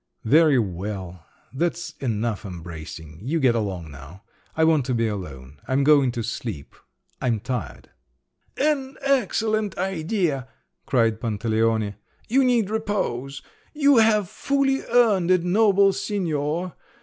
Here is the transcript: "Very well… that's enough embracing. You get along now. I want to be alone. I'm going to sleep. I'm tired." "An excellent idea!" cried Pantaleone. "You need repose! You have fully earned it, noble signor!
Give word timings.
"Very 0.25 0.57
well… 0.57 1.27
that's 1.53 1.91
enough 1.99 2.43
embracing. 2.43 3.19
You 3.21 3.39
get 3.39 3.53
along 3.53 3.91
now. 3.91 4.23
I 4.57 4.63
want 4.63 4.83
to 4.87 4.95
be 4.95 5.07
alone. 5.07 5.59
I'm 5.67 5.83
going 5.83 6.11
to 6.13 6.23
sleep. 6.23 6.75
I'm 7.21 7.39
tired." 7.39 7.91
"An 8.57 8.97
excellent 9.01 9.77
idea!" 9.77 10.47
cried 10.87 11.21
Pantaleone. 11.21 11.97
"You 12.27 12.43
need 12.43 12.71
repose! 12.71 13.43
You 13.75 13.97
have 13.97 14.27
fully 14.27 14.83
earned 14.87 15.29
it, 15.29 15.43
noble 15.43 15.93
signor! 15.93 16.73